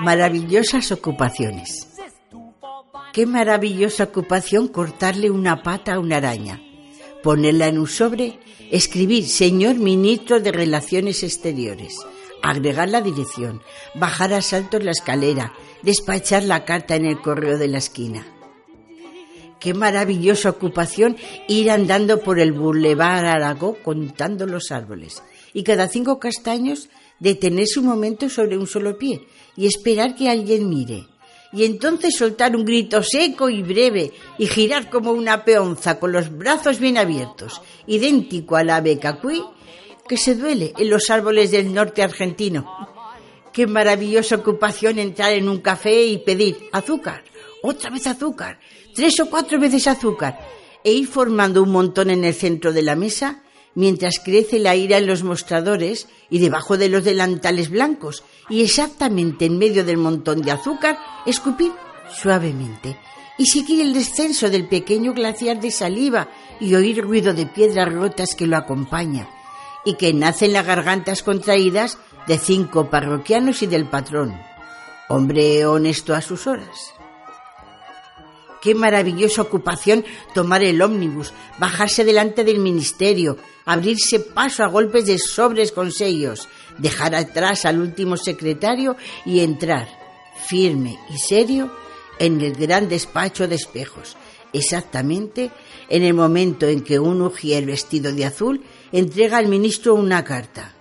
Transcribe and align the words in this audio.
Maravillosas 0.00 0.92
ocupaciones. 0.92 1.94
Qué 3.12 3.24
maravillosa 3.24 4.04
ocupación 4.04 4.68
cortarle 4.68 5.30
una 5.30 5.62
pata 5.62 5.94
a 5.94 5.98
una 6.00 6.18
araña, 6.18 6.60
ponerla 7.22 7.68
en 7.68 7.78
un 7.78 7.86
sobre, 7.86 8.38
escribir 8.70 9.26
señor 9.26 9.76
ministro 9.76 10.40
de 10.40 10.52
Relaciones 10.52 11.22
Exteriores, 11.22 11.96
agregar 12.42 12.88
la 12.88 13.00
dirección, 13.00 13.62
bajar 13.94 14.34
a 14.34 14.42
saltos 14.42 14.84
la 14.84 14.90
escalera, 14.90 15.54
despachar 15.82 16.42
la 16.42 16.64
carta 16.64 16.94
en 16.94 17.06
el 17.06 17.20
correo 17.20 17.58
de 17.58 17.68
la 17.68 17.78
esquina. 17.78 18.35
Qué 19.66 19.74
maravillosa 19.74 20.50
ocupación 20.50 21.16
ir 21.48 21.72
andando 21.72 22.20
por 22.20 22.38
el 22.38 22.52
Boulevard 22.52 23.26
Aragó 23.26 23.76
contando 23.82 24.46
los 24.46 24.70
árboles 24.70 25.24
y 25.52 25.64
cada 25.64 25.88
cinco 25.88 26.20
castaños 26.20 26.88
detenerse 27.18 27.80
un 27.80 27.86
momento 27.86 28.28
sobre 28.28 28.56
un 28.56 28.68
solo 28.68 28.96
pie 28.96 29.26
y 29.56 29.66
esperar 29.66 30.14
que 30.14 30.30
alguien 30.30 30.68
mire. 30.68 31.08
Y 31.52 31.64
entonces 31.64 32.16
soltar 32.16 32.54
un 32.54 32.64
grito 32.64 33.02
seco 33.02 33.50
y 33.50 33.64
breve 33.64 34.12
y 34.38 34.46
girar 34.46 34.88
como 34.88 35.10
una 35.10 35.44
peonza 35.44 35.98
con 35.98 36.12
los 36.12 36.30
brazos 36.30 36.78
bien 36.78 36.96
abiertos, 36.96 37.60
idéntico 37.88 38.54
al 38.54 38.70
ave 38.70 39.00
cacuí 39.00 39.42
que 40.06 40.16
se 40.16 40.36
duele 40.36 40.74
en 40.78 40.90
los 40.90 41.10
árboles 41.10 41.50
del 41.50 41.74
norte 41.74 42.04
argentino. 42.04 42.72
Qué 43.52 43.66
maravillosa 43.66 44.36
ocupación 44.36 45.00
entrar 45.00 45.32
en 45.32 45.48
un 45.48 45.58
café 45.58 46.04
y 46.04 46.18
pedir 46.18 46.56
azúcar, 46.70 47.24
otra 47.62 47.90
vez 47.90 48.06
azúcar, 48.06 48.60
tres 48.96 49.20
o 49.20 49.30
cuatro 49.30 49.60
veces 49.60 49.86
azúcar, 49.86 50.40
e 50.82 50.92
ir 50.92 51.06
formando 51.06 51.62
un 51.62 51.70
montón 51.70 52.10
en 52.10 52.24
el 52.24 52.34
centro 52.34 52.72
de 52.72 52.82
la 52.82 52.96
mesa 52.96 53.42
mientras 53.76 54.18
crece 54.18 54.58
la 54.58 54.74
ira 54.74 54.96
en 54.96 55.06
los 55.06 55.22
mostradores 55.22 56.08
y 56.30 56.38
debajo 56.38 56.76
de 56.78 56.88
los 56.88 57.04
delantales 57.04 57.70
blancos, 57.70 58.24
y 58.48 58.62
exactamente 58.64 59.44
en 59.44 59.58
medio 59.58 59.84
del 59.84 59.98
montón 59.98 60.42
de 60.42 60.50
azúcar, 60.50 60.98
escupir 61.26 61.72
suavemente. 62.10 62.98
Y 63.38 63.44
seguir 63.46 63.82
el 63.82 63.92
descenso 63.92 64.48
del 64.48 64.66
pequeño 64.66 65.12
glaciar 65.12 65.60
de 65.60 65.70
saliva 65.70 66.28
y 66.58 66.74
oír 66.74 67.04
ruido 67.04 67.34
de 67.34 67.44
piedras 67.44 67.92
rotas 67.92 68.34
que 68.34 68.46
lo 68.46 68.56
acompaña. 68.56 69.28
Y 69.84 69.96
que 69.96 70.14
nace 70.14 70.46
en 70.46 70.54
las 70.54 70.64
gargantas 70.64 71.22
contraídas 71.22 71.98
de 72.26 72.38
cinco 72.38 72.88
parroquianos 72.88 73.62
y 73.62 73.66
del 73.66 73.84
patrón, 73.84 74.34
hombre 75.10 75.66
honesto 75.66 76.14
a 76.14 76.22
sus 76.22 76.46
horas. 76.46 76.94
Qué 78.66 78.74
maravillosa 78.74 79.42
ocupación 79.42 80.04
tomar 80.34 80.64
el 80.64 80.82
ómnibus, 80.82 81.32
bajarse 81.60 82.04
delante 82.04 82.42
del 82.42 82.58
ministerio, 82.58 83.38
abrirse 83.64 84.18
paso 84.18 84.64
a 84.64 84.68
golpes 84.68 85.06
de 85.06 85.20
sobres 85.20 85.70
con 85.70 85.92
sellos, 85.92 86.48
dejar 86.76 87.14
atrás 87.14 87.64
al 87.64 87.78
último 87.78 88.16
secretario 88.16 88.96
y 89.24 89.38
entrar, 89.38 89.86
firme 90.48 90.98
y 91.14 91.16
serio, 91.16 91.70
en 92.18 92.40
el 92.40 92.54
gran 92.54 92.88
despacho 92.88 93.46
de 93.46 93.54
espejos, 93.54 94.16
exactamente 94.52 95.52
en 95.88 96.02
el 96.02 96.14
momento 96.14 96.66
en 96.66 96.80
que 96.80 96.98
un 96.98 97.22
ujier 97.22 97.66
vestido 97.66 98.12
de 98.12 98.24
azul 98.24 98.64
entrega 98.90 99.38
al 99.38 99.46
ministro 99.46 99.94
una 99.94 100.24
carta 100.24 100.74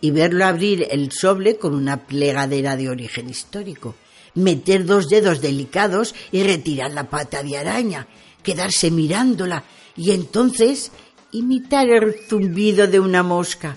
y 0.00 0.12
verlo 0.12 0.44
abrir 0.44 0.86
el 0.92 1.10
sobre 1.10 1.56
con 1.56 1.74
una 1.74 2.06
plegadera 2.06 2.76
de 2.76 2.88
origen 2.88 3.28
histórico, 3.28 3.96
meter 4.36 4.84
dos 4.86 5.08
dedos 5.08 5.40
delicados 5.40 6.14
y 6.30 6.44
retirar 6.44 6.92
la 6.92 7.10
pata 7.10 7.42
de 7.42 7.58
araña, 7.58 8.06
quedarse 8.42 8.90
mirándola 8.90 9.64
y 9.96 10.12
entonces 10.12 10.92
imitar 11.32 11.88
el 11.88 12.14
zumbido 12.28 12.86
de 12.86 13.00
una 13.00 13.22
mosca 13.22 13.76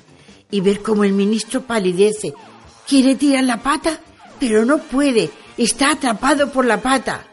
y 0.52 0.62
ver 0.62 0.82
cómo 0.82 1.04
el 1.04 1.14
ministro 1.14 1.62
palidece. 1.62 2.34
Quiere 2.88 3.16
tirar 3.16 3.44
la 3.44 3.62
pata, 3.62 4.00
pero 4.40 4.66
no 4.66 4.80
puede, 4.80 5.30
está 5.58 5.92
atrapado 5.92 6.52
por 6.52 6.66
la 6.66 6.82
pata. 6.82 7.26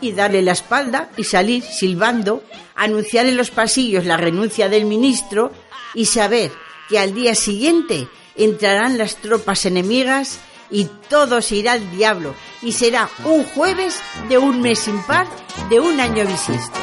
Y 0.00 0.12
darle 0.12 0.42
la 0.42 0.52
espalda 0.52 1.10
y 1.16 1.24
salir 1.24 1.62
silbando, 1.62 2.44
anunciar 2.74 3.26
en 3.26 3.36
los 3.36 3.50
pasillos 3.50 4.04
la 4.04 4.16
renuncia 4.16 4.68
del 4.68 4.84
ministro 4.84 5.52
y 5.94 6.06
saber 6.06 6.52
que 6.88 6.98
al 6.98 7.14
día 7.14 7.34
siguiente 7.34 8.08
entrarán 8.36 8.98
las 8.98 9.16
tropas 9.16 9.64
enemigas 9.64 10.40
y 10.70 10.86
todo 11.08 11.40
se 11.40 11.56
irá 11.56 11.72
al 11.72 11.90
diablo 11.96 12.34
y 12.64 12.72
será 12.72 13.08
un 13.24 13.44
jueves 13.44 14.00
de 14.28 14.38
un 14.38 14.60
mes 14.60 14.88
impar 14.88 15.26
de 15.68 15.80
un 15.80 16.00
año 16.00 16.24
bisiesto. 16.26 16.78